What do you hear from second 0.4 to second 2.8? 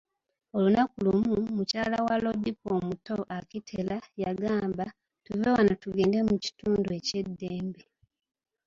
Olunaku lumu, mukyala wa Lodipo